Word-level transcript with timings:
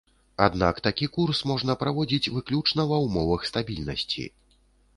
Аднак 0.45 0.79
такі 0.87 1.07
курс 1.17 1.41
можна 1.51 1.75
праводзіць 1.83 2.31
выключна 2.39 2.81
ва 2.93 2.97
ўмовах 3.07 3.47
стабільнасці. 3.53 4.29